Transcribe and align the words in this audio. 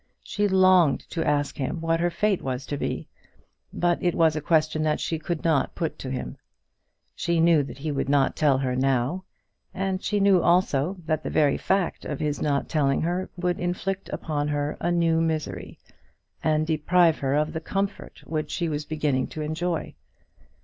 She 0.23 0.47
longed 0.47 1.01
to 1.11 1.23
ask 1.23 1.57
him 1.57 1.79
what 1.79 1.99
her 1.99 2.09
fate 2.09 2.41
was 2.41 2.65
to 2.65 2.75
be, 2.75 3.07
but 3.71 4.01
it 4.01 4.15
was 4.15 4.35
a 4.35 4.41
question 4.41 4.81
that 4.81 4.99
she 4.99 5.19
could 5.19 5.43
not 5.43 5.75
put 5.75 5.99
to 5.99 6.09
him. 6.09 6.37
She 7.13 7.39
knew 7.39 7.61
that 7.61 7.77
he 7.77 7.91
would 7.91 8.09
not 8.09 8.35
tell 8.35 8.57
her 8.57 8.75
now; 8.75 9.25
and 9.75 10.01
she 10.03 10.19
knew 10.19 10.41
also 10.41 10.97
that 11.05 11.21
the 11.21 11.29
very 11.29 11.55
fact 11.55 12.03
of 12.03 12.19
his 12.19 12.41
not 12.41 12.67
telling 12.67 13.01
her 13.03 13.29
would 13.37 13.59
inflict 13.59 14.09
upon 14.09 14.47
her 14.47 14.75
a 14.79 14.91
new 14.91 15.21
misery, 15.21 15.77
and 16.43 16.65
deprive 16.65 17.19
her 17.19 17.35
of 17.35 17.53
the 17.53 17.61
comfort 17.61 18.23
which 18.25 18.49
she 18.49 18.67
was 18.69 18.85
beginning 18.85 19.27
to 19.27 19.43
enjoy. 19.43 19.93